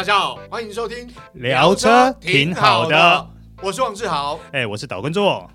[0.00, 3.28] 大家好，欢迎收听聊车挺好的，
[3.60, 5.46] 我是王志豪，哎，我是岛根座。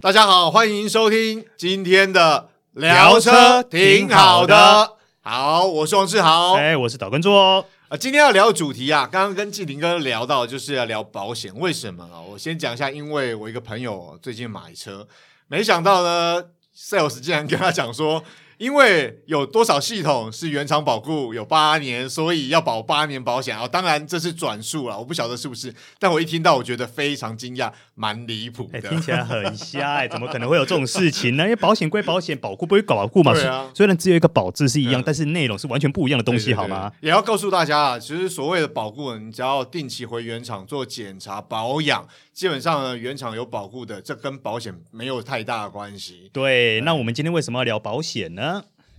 [0.00, 4.96] 大家好，欢迎收听今天的聊车挺好的。
[5.20, 7.64] 好，我是王志豪，哎，我是岛根座。
[7.88, 11.56] 啊，今天要聊的主题啊，刚刚跟纪婷哥聊到，就是要聊保险。
[11.56, 12.18] 为什么啊？
[12.20, 15.06] 我先讲一下，因为我一个朋友最近买车，
[15.46, 18.24] 没想到呢，sales 竟然跟他讲说。
[18.60, 23.66] 因为有多少系统是原厂保固有八年，所以要保八年保险啊！
[23.66, 28.78] 当然这是转述了，我不晓得是不是，但我一听到我觉得非常惊讶，蛮离谱的。
[28.78, 31.44] 欸，听起来很瞎哎，怎么可能会有这种事情呢？
[31.44, 33.32] 因为保险归保险，保固不归保固嘛。
[33.40, 36.92] 对啊，虽然只有一个保字是一样，但是内容是完全不一样的东西，好吗？
[37.00, 42.06] 也要告诉大家啊，其实所谓的保固，你只要定期回原厂做检查保养。
[42.34, 46.30] 基本上呢，原厂有保固的，这跟保险没有太大的关系。
[46.32, 48.49] 对，那我们今天为什么要聊保险呢？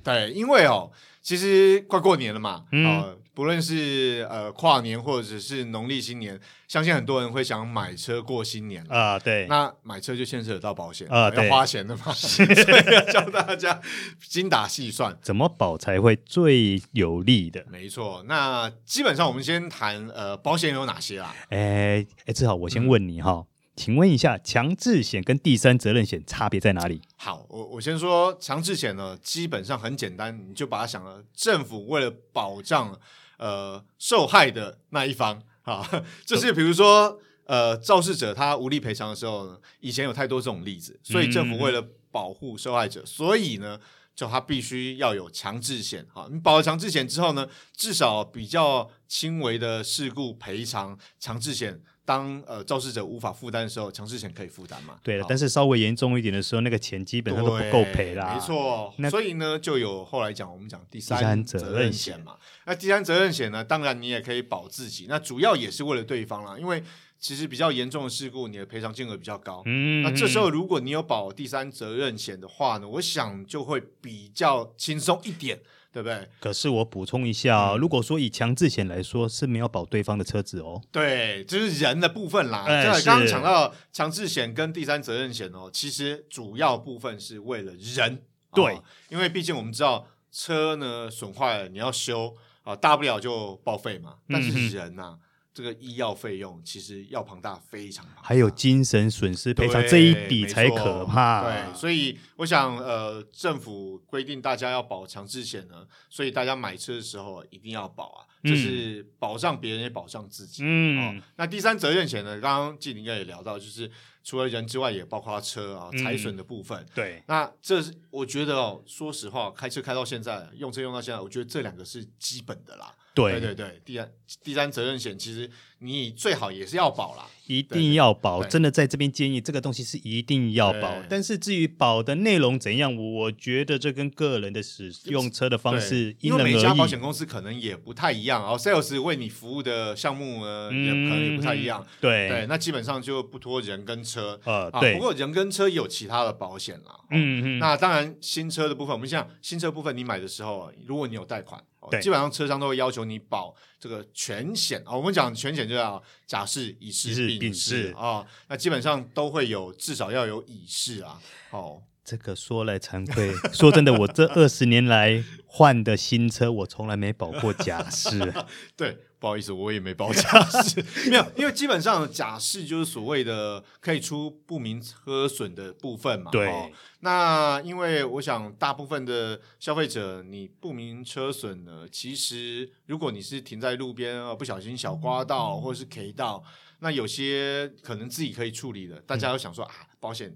[0.03, 9.17] 对，因为哦，其实快过年了嘛，嗯，呃、不论是呃跨年或者是农历新年，相信很多人会想买车过新年啊。
[9.19, 13.79] 对，那买车就牵扯到保险啊，要花钱的嘛， 所以要教大家
[14.27, 17.63] 精打细算，怎么保才会最有利的。
[17.69, 21.33] 没错，那基本上我们先谈呃保险有哪些啦？
[21.49, 23.31] 哎哎，志豪，我先问你哈。
[23.31, 27.01] 嗯请问一下，强制险跟第三责任险差别在哪里？
[27.15, 32.99] 好，我我先说强制险呢，基本上很简单，你就把它想了，政府为了保障
[33.37, 35.87] 呃受害的那一方 啊，
[36.25, 43.79] 就是比如说呃肇事者他无力赔偿的时候呢，以前有太多这种例子，所以政府为了保护受害者，所以呢，
[44.13, 46.05] 就他必须要有强制险。
[46.13, 51.81] 哈，你保了强制险之后呢，至少比较轻微的事故赔偿，强制险。
[52.11, 54.95] 当呃肇事者无法负担的时候，强制险可以负担嘛？
[55.01, 58.33] 对了，但是稍微严重一点的时候，那个钱基本上都不够赔啦。
[58.33, 62.35] 没错，所以呢，就有后来讲我们讲第三责任险嘛。
[62.65, 66.83] 那第三责任险呢，当然你也可以保自己，那主要也是为了对方啦，因为
[67.17, 69.63] 其实比较严重的事故，你的赔偿金额比较高。
[69.65, 75.61] 嗯，那这时候如果你有保第三责任险的话呢，我想就会比较轻松一点。
[75.91, 76.27] 对不对？
[76.39, 80.81] 可是我补充一下哦，如果说以强制险来说，是没有保对方的车子哦。
[80.91, 82.65] 对，就是人的部分啦。
[82.65, 88.23] 对，刚刚讲到强制险跟第三责任险哦，其实主要部分是为了人。
[88.53, 94.15] 对，哦、因为毕竟我们知道车呢损坏了，你要修啊，大不了就报废嘛。
[94.29, 95.17] 但是人呐、啊。
[95.19, 95.19] 嗯
[95.53, 101.43] 这个医药费用其实要庞大，非常庞大，还有精神损失赔偿这一笔才可怕。
[101.43, 110.63] 对，所以我想，呃，政府规定大家要保强制险呢，所以大家买车的时候一定要保啊，就、嗯、是保障别人也保障自己。
[110.65, 112.39] 嗯、哦，那第三责任险呢？
[112.39, 113.91] 刚刚纪林哥也聊到，就是
[114.23, 116.79] 除了人之外，也包括车啊、财损的部分。
[116.79, 122.95] 嗯、对，那这是我觉得哦，说实话，开车开到现在，用车用到现在，我觉得这两个是基本的啦。
[123.13, 124.11] 对对对，第三
[124.43, 125.49] 第三责任险其实
[125.79, 128.41] 你最好也是要保啦，一定要保。
[128.43, 130.95] 真的在这边建议，这个东西是一定要保。
[131.09, 136.51] 但是至于保的内容怎样，我觉得这跟个人的使用车的方式因人而异。
[136.51, 141.85] 因为每家保险公司可能也不太一样，然后 sales 为你服务的项目呢，也可能也不太一样。
[141.99, 144.39] 对对，那基本上就不拖人跟车。
[144.45, 144.93] 呃，对。
[144.93, 146.97] 不过人跟车也有其他的保险啦。
[147.09, 147.59] 嗯嗯。
[147.59, 151.61] 那当然，新车的部分，我们像新车部分，你买的时候，如果你有贷款。
[151.89, 154.95] 对，基本上车商都会要求你保这个全险啊。
[154.95, 158.25] 我们讲全险就要假释、乙式、丙式啊。
[158.47, 161.19] 那基本上都会有至少要有乙式啊。
[161.49, 168.33] 哦，这个说来惭愧， 说真的，我这二十年来换的新车，我从来没保过假释。
[168.77, 168.97] 对。
[169.21, 176.31] 不好意思，我也没保假释， 没有，因为基本上假释就是所谓的可以出不明车损的部分嘛。
[176.31, 176.47] 对。
[176.47, 176.71] 哦，
[177.01, 186.43] 那因为我想大部分的消费者，你不明车损呢，其实如果你是停在路边啊不小心小刮到或者是 K 到，
[186.79, 190.35] 那有些可能自己可以处理的，大家都想说啊，保险。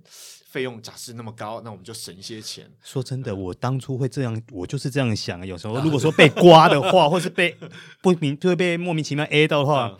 [0.56, 2.66] 费用假设那么高，那我们就省一些钱。
[2.82, 5.46] 说真的，我当初会这样，我就是这样想。
[5.46, 7.54] 有时候 如果说被刮的话，或是被
[8.02, 9.98] 不明就会被莫名其妙 A 到的话，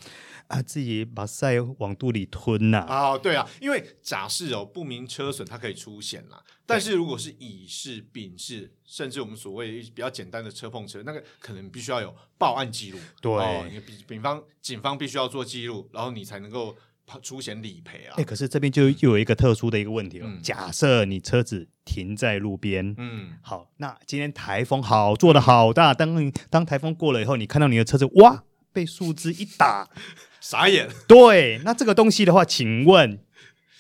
[0.48, 2.80] 啊，自己把塞往肚里吞呐。
[2.80, 6.44] 啊，对啊，因为假设哦，不明车损它可以出险啦。
[6.66, 13.00] 但是如果是乙式、丙式，甚至我们所谓比较简单的车碰车，那个可能必须要有报案记录。
[13.22, 16.76] 对，哦，比比方警方必须要做记录，然后你才能够。
[17.22, 18.18] 出险理赔啊！
[18.18, 20.26] 哎、欸，可是这边就又有一个特殊的一个问题了。
[20.28, 25.94] 嗯、假设你车子停在路边，嗯，好，那今天台风好，做的好大。
[25.94, 28.44] 当当台风过了以后，你看到你的车子哇，
[28.76, 29.90] 被树枝一打，
[30.42, 30.90] 傻眼。
[31.08, 33.18] 对，那这个东西的话，请问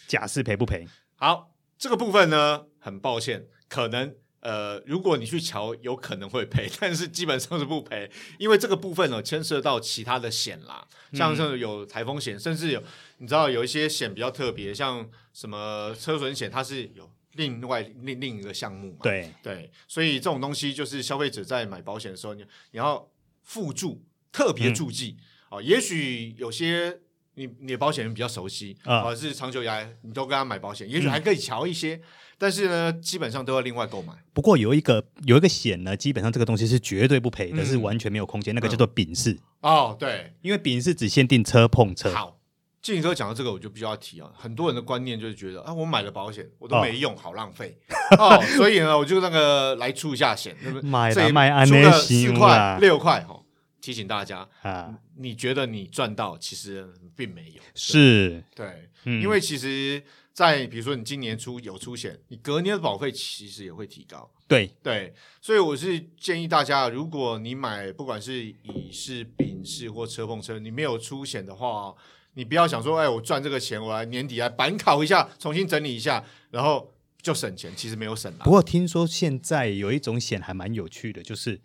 [0.07, 0.87] 假释赔不赔？
[1.17, 4.15] 好，这个部分呢，很抱歉，可能。
[4.41, 8.07] 呃，如果你去瞧，有可能会赔， 但是基本上是不赔，
[8.37, 12.79] 因为这个部分呢牵涉到其他的险啦，像是有台风险，甚至有
[13.17, 18.99] 你知道有一些险比较特别，像什么车损险，它是有另外另另一个项目嘛。
[19.01, 23.09] 对对，所以这种东西就是消费者在买保险的时候，你你要
[23.41, 23.99] 附注
[24.35, 25.15] 特别注记
[25.49, 26.99] 啊、嗯哦，也许有些。
[27.37, 32.01] 你你的保险人比较熟悉啊，是长久以来你都跟他买保险，也许还可以瞧一些，嗯，
[32.37, 34.13] 但是呢，基本上都要另外购买。
[34.31, 42.09] 不过有一个有一个险呢，基本上这个东西是绝对不赔的，嗯，是完全没有空间，那个叫做丙式哦，对，因为丙式只限定车碰车。
[42.13, 42.39] 好，
[42.81, 47.77] 静哥讲到这个，我就必须要提啊，很多人的观念就是觉得啊，我买了保险我都没用，哦，好浪费
[48.17, 50.89] 哦，所以呢，我就那个来出一下险，对不对？
[50.89, 53.41] 买了买安内四块六块哈。
[53.85, 57.61] 提醒大家啊，你觉得你赚到，其实并没有。
[57.75, 60.03] 是，对，嗯，因为其实，
[60.33, 64.27] 在比如说你今年初有出险，你隔年的保费其实也会提高。
[64.47, 71.93] 对对，所以我是建议大家，如果你买不管是乙式、丙式或车碰车，你没有出险的话，
[72.33, 76.91] 你不要想说，哎，我赚这个钱，我来年底来板考一下，重新整理一下，然后
[77.21, 78.33] 就省钱，其实没有省。
[78.39, 81.61] 不过听说现在有一种险还蛮有趣的，就是。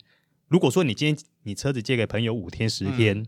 [0.51, 3.27] 如果说你今天你车子借给朋友五天十天，嗯，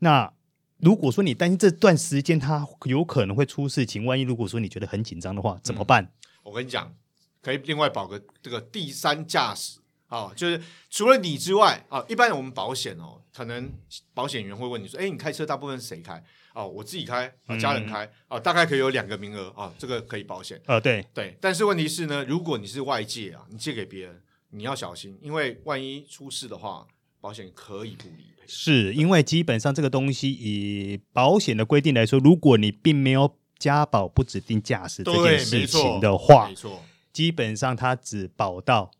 [0.00, 0.32] 那
[0.78, 6.02] 如果说你担心这段时间他有可能会出事情，万一如果说你觉得很紧张的话，怎么办？
[6.02, 6.10] 嗯，
[6.42, 6.92] 我跟你讲，
[7.40, 9.78] 可以另外保个这个第三驾驶
[10.08, 10.60] 啊，就是
[10.90, 13.72] 除了你之外啊，一般我们保险哦，可能
[14.12, 16.20] 保险员会问你说，哎，你开车大部分谁开？
[16.54, 24.20] 哦，我自己开啊，家人开啊，大概可以有两个名额啊，这个可以保险啊，对对，但是问题是呢，如果你是外借啊，你借给别人。
[24.56, 26.86] 你要小心，因为万一出事的话，
[27.20, 28.44] 保险可以不理赔。
[28.46, 38.92] 是因为基本上这个东西以保险的规定来说，如果你并没有加保不指定驾驶这件事情的话，没错，基本上它只保到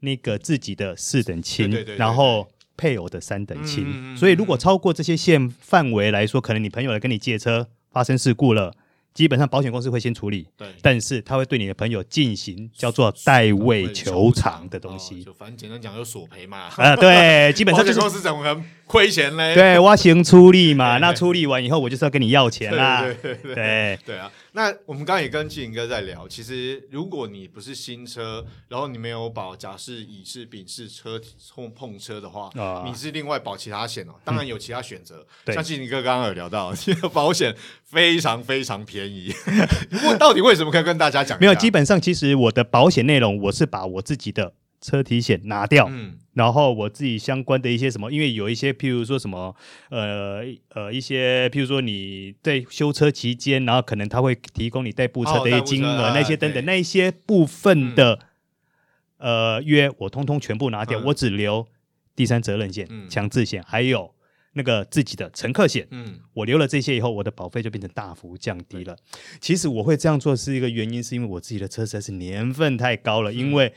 [0.00, 3.84] 那个自己的四等亲，然后配偶的三等亲。
[3.86, 8.76] 嗯，所以如果超过这些线范围来说，可能你朋友来跟你借车发生事故了。
[9.12, 16.58] 基本上保险公司会先处理，对，但是他会对你的朋友进行叫做代位求偿的东西，哦、就反正简单讲，就索赔嘛。
[16.58, 19.54] 啊、呃，对，基本上、就是、保险公司怎么可能亏钱嘞？
[19.54, 23.02] 对，我先出力嘛，那出力完以后，我就是要跟你要钱啦。
[23.02, 24.28] 对对对，对，对啊。
[24.50, 31.20] 那我们刚刚也跟季林哥在聊，其实如果你不是新车，然后你没有保，甲式、乙式、丙式车
[31.54, 34.14] 碰碰车的话，啊，你是另外保其他险哦。
[34.24, 37.54] 当然有其他选择，嗯、像季林哥刚刚有聊到， 这个保险
[37.84, 39.32] 非常非常便宜。
[39.88, 41.38] 不过到底为什么可以跟大家讲？
[41.38, 44.54] 没有，基本上其实我的保险内容，我是把我自己的。
[44.80, 49.54] 车体险拿掉，嗯，然后我自己相关的一些什么，因为有一些，譬如说什么，
[49.90, 58.18] 呃呃，一些譬如说你在修车期间，然后可能他会提供你代步车的一些金额，哦、那些等等，那一些部分的，
[59.18, 61.66] 嗯、呃约，我通通全部拿掉，嗯、我只留
[62.16, 64.14] 第三责任险、嗯、强制险，还有
[64.54, 68.96] 那个自己的乘客险，嗯，我留了这些以后，我的保费就变成大幅降低了。
[69.42, 73.74] 其实我会这样做是一个原因，是因为我自己的车实在是年份太高了，嗯、因为。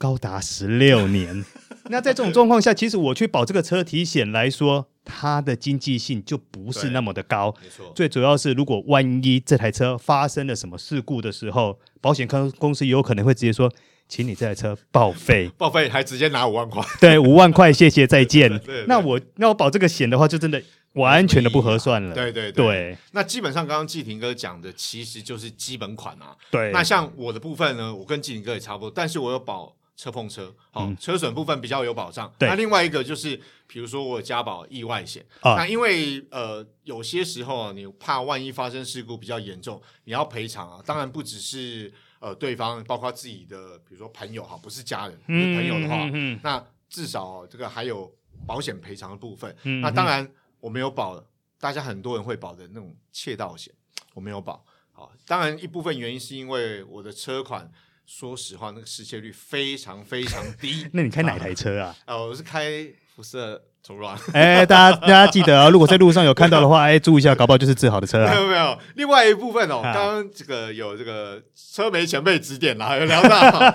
[0.00, 1.44] 高达十六年，
[1.90, 7.54] 那在这种状况下，其实我去保这个车体险来说，它的经济性就不是那么的高。
[7.62, 13.70] 没错，最主要是如果万一这台车发生了什么事故的时候，保险公公司有可能会直接说，
[14.08, 16.82] 请你这台车报废， 报废还直接拿五万块。
[16.98, 18.50] 对，五万块，谢谢，再见。
[18.88, 20.62] 那我那我保这个险的话，就真的
[20.94, 22.14] 完全的不合算了。
[22.14, 22.98] 对对对，对。
[23.12, 26.34] 那基本上刚刚季廷哥讲的其实就是基本款啊。
[26.50, 26.72] 对。
[26.72, 29.76] 那像我的部分呢，我跟季廷哥也差不多，但是我有保。
[30.00, 32.32] 车碰车，好、嗯，车损部分比较有保障。
[32.38, 40.82] 那另外一个就是，比如说我有加保意外险，啊，那因为呃有些时候啊，你怕万一发生事故比较严重，你要赔偿啊。
[40.86, 48.10] 当然不只是呃对方，包括自己的，比如说朋友哈，不是家人，嗯、朋友的话，嗯、那至少这个还有
[48.46, 49.54] 保险赔偿的部分。
[49.64, 50.26] 嗯、那当然
[50.60, 51.22] 我没有保，
[51.58, 53.70] 大家很多人会保的那种窃盗险，
[54.14, 54.64] 我没有保。
[54.92, 57.70] 好，当然一部分原因是因为我的车款。
[58.12, 60.84] 说实话，那个失窃率非常非常低。
[60.92, 61.94] 那你开哪台车啊？
[62.06, 64.18] 啊， 我是开福斯途观。
[64.32, 68.34] 哎，大家大家记得啊，如果在路上有看到的话， 哎，注意一下，搞不好就是志豪的车啊。
[68.34, 73.70] 没有没有，另外一部分哦，刚刚这个有这个车媒前辈指点啦，有聊到。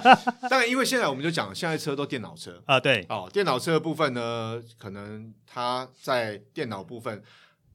[0.49, 7.23] 当然，因为现在我们就讲，现在车都电脑车啊，对哦，电脑车的部分呢，可能它在电脑部分，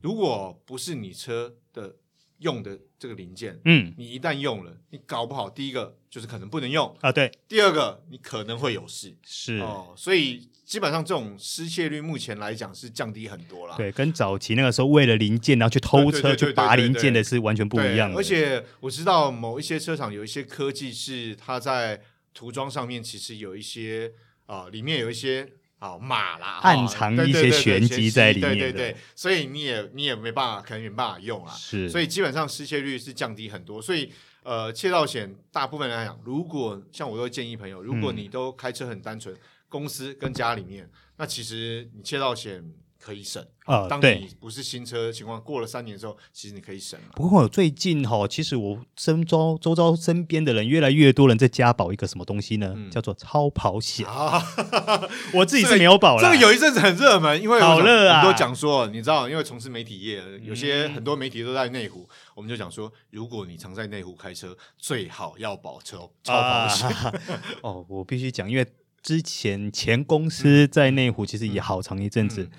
[0.02, 1.95] 如果不是你车的。
[2.40, 9.59] 用的这个零件，嗯，你一旦用了，你搞不好，第一个就是可能不能用啊，对，第二个你可能会有事，是。
[9.59, 22.00] 哦，所以基本上这种失窃率目前来讲是降低很多了，对，跟早期那个时候为了零件然后去偷车去拔零件的是完全不一样的，而且我知道某一些车厂有一些科技是它在
[22.35, 24.12] 涂装上面其实有一些
[24.47, 25.47] 啊、呃，里面有一些。
[25.80, 31.52] 好马啦，暗藏一些玄机在里面，对对对，所以你也你也没办法，可能没办法用啊。
[31.54, 33.80] 是，所以基本上失窃率是降低很多。
[33.80, 42.62] 所以呃，窃盗险大部分来讲，如果像我都会建议朋友，如果你都开车很单纯，嗯、公司跟家里面，那其实你窃盗险。
[43.00, 43.88] 可以省啊！
[43.88, 47.00] 当你不是新车的情况，过了三年之后，其实你可以省。
[47.16, 52.75] 不过最近哈，其实我身周周遭身边的人越来越多人在加保一个什么东西呢？
[52.76, 54.42] 嗯、叫做超跑险啊！
[55.33, 56.23] 我自己是没有保了。
[56.23, 58.21] 这个有一阵子很热门，因为好热啊！
[58.21, 66.88] 很多讲说，你知道，因为从事媒体业，有些很多媒体都在内湖，嗯、我们就讲说，如果你常在内湖开车，最好要保车超跑险。
[66.88, 67.14] 啊、
[67.62, 68.66] 哦，我必须讲，因为
[69.02, 72.42] 之前前公司在内湖其实也好长一阵子。
[72.42, 72.50] 嗯嗯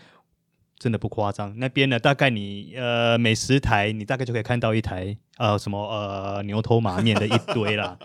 [0.82, 8.00] 真的不夸张，那边呢，大概你呃每十台，你大概就可以看到一台呃什么呃牛头马面的一堆啦，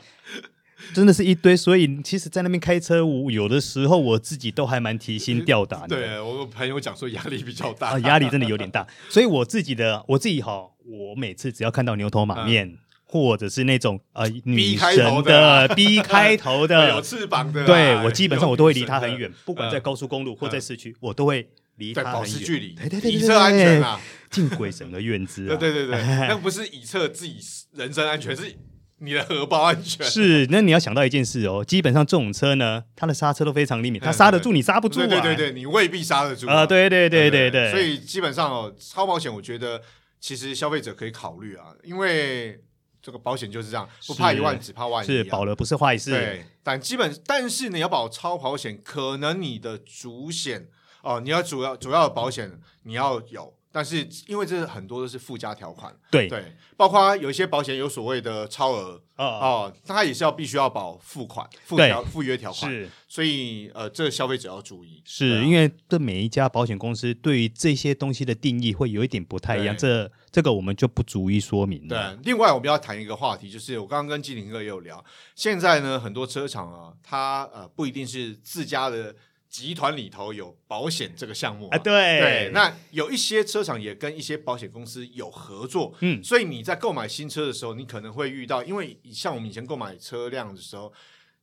[0.93, 1.57] 真的是一堆。
[1.57, 5.97] 所以其实，在那边开车，我有的时候我自己都还蛮提心吊胆的。
[5.97, 8.87] 对，我朋友讲说压力比较大，呃、 压力真的有点大。
[9.09, 21.49] 所以我自己的我自己哈，我每次只要看到牛头马面，嗯、或者是那种呃女神的 B 开头的 有翅膀的，对我基本上我都会离他很远，不管在高速公路或在市区，我都会。
[21.77, 24.01] 离他保持距离，对对对，以策安全啊！
[24.31, 25.57] 敬鬼神的愿之啊！
[25.57, 27.39] 对对对对， 那不是以策自己
[27.73, 28.55] 人身安全，是
[28.99, 30.05] 你的荷包安全。
[30.07, 35.07] 是，那你要想到一件事哦，基本上这种车呢，它的刹车都非常灵敏，它刹得住你刹不住啊！
[35.07, 36.67] 对对对，你未必刹得住啊！
[36.67, 39.81] 对对对对对，所以基本上哦，超保险我觉得
[40.19, 42.61] 其实消费者可以考虑啊，因为
[43.01, 46.11] 这个保险就是这样，不怕一万只怕万一，是保了不是坏事。
[46.11, 50.69] 对，但基本但是你要保超保险，可能你的主险。
[51.07, 52.51] 哦，你要主要主要的保险
[52.83, 72.17] 你要有，但是因为这很多都是附加条款，对对，包括有一些保险有所谓的超额哦，哦，它也是要必须要保付款附条附约条款，是，所以呃，这个消费者要注意，是因为这每一家保险公司对于这些东西的定义会有一点不太一样，这这个我们就不逐一说明了。
[72.17, 75.05] 对，另外我们要谈一个话题，就是我刚刚跟基林哥也有聊，
[75.37, 79.15] 现在呢很多车厂啊，它呃不一定是自家的。
[79.49, 90.93] 集团里头有保险这个项目啊，对对，那有一些车厂也跟一些保险公司有合作，嗯，所以你在购买新车的时候，你可能会遇到，因为像我们以前购买车辆的时候，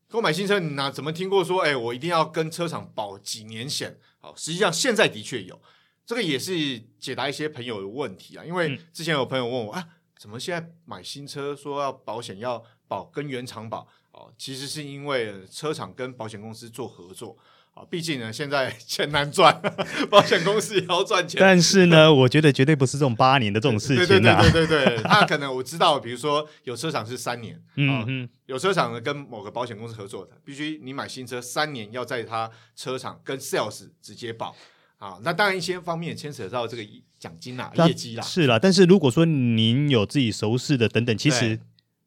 [0.08, 3.98] 购买新车，你哪怎么听过说，哎，我一定要跟车厂保几年险？
[4.20, 5.60] 好，实际上现在的确有，
[6.06, 9.88] 这个也是解答一些朋友的问题啊，因为之前有朋友问我啊，
[10.20, 13.88] 怎么现在买新车说要保险要保跟原厂保？
[14.12, 17.36] 哦，其实是因为车厂跟保险公司做合作。
[17.74, 19.60] 啊，毕竟呢，现在钱难赚，
[20.10, 21.40] 保险公司也要赚钱。
[21.42, 24.40] 但是呢， 我觉得绝对不是这种八年的这种事情啊。
[24.42, 34.56] 对对对对对， 他可能我知道，比如说有车厂是三年，嗯嗯，有车厂呢跟某个保险公司合作的，必须你买新车三年要在他车厂跟 sales 直接保
[35.00, 35.18] 啊。
[35.24, 36.84] 那当然一些方面牵扯到这个
[37.18, 38.22] 奖金啦、业绩啦。
[38.24, 41.60] 是啦，但是如果说您有自己熟识的等等，其实。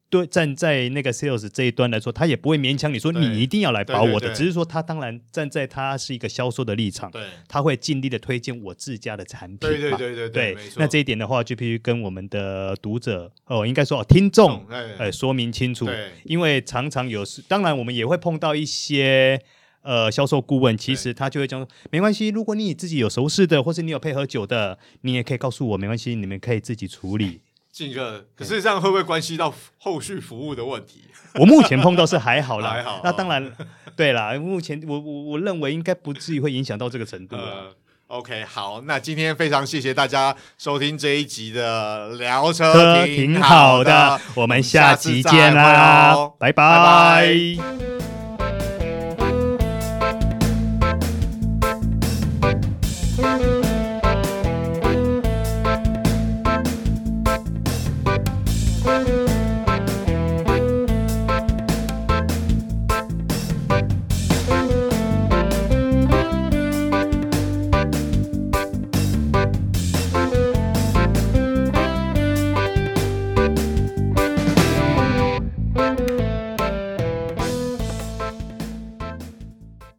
[0.09, 9.57] 对，站在那个 sales 这一端来说，他也不会勉强你说你一定要来保我的，只是说他当然站在他是一个销售的立场，对，他会尽力的推荐我自家的产品。
[9.59, 14.65] 对对对对对，对，那这一点的话，就必须跟我们的读者哦，应该说听众，
[14.97, 15.89] 呃，说明清楚。
[16.23, 19.41] 因为常常有时，当然我们也会碰到一些
[19.81, 27.41] 呃销售顾问，其实他就会讲，没关系，如果你自己有熟识的，或是你有配合酒的，你也可以告诉我，没关系，你们可以自己处理。
[27.77, 31.01] 这个可是这样会不会关系到后续服务的问题？
[31.35, 33.01] 我目前碰到是还好啦，还好。
[33.03, 33.51] 那当然，哦、
[33.95, 37.35] 对啦，目前我我我认为应该不至于会影响到这个程度。
[37.35, 37.71] 呃、
[38.07, 46.63] OK，好，那今天非常谢谢大家收听这一集的聊车挺好的，好的，我们下集见啦，拜拜。
[46.63, 47.96] 拜拜。